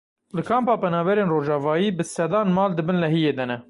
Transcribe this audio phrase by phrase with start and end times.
[0.37, 3.57] Li kampa penaberên Rojavayî bi sedan mal di bin lehiyê de.